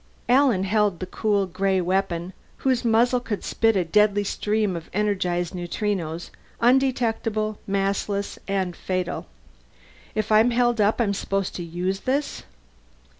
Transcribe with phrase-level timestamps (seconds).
[0.27, 2.33] Alan held the cool gray weapon,
[2.65, 9.27] whose muzzle could spit a deadly stream of energized neutrinos, undetectable, massless, and fatal.
[10.15, 12.41] "If I'm held up I'm supposed to use this?"